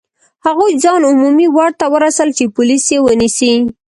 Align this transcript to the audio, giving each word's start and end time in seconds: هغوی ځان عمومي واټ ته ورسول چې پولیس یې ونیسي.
هغوی 0.45 0.71
ځان 0.83 1.01
عمومي 1.09 1.47
واټ 1.55 1.73
ته 1.79 1.85
ورسول 1.93 2.29
چې 2.37 2.53
پولیس 2.55 2.83
یې 2.93 2.99
ونیسي. 3.01 3.53